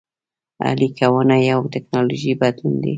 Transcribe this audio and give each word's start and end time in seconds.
اهلي 0.67 0.87
کونه 0.97 1.35
یو 1.51 1.59
ټکنالوژیکي 1.73 2.39
بدلون 2.41 2.73
دی 2.81 2.89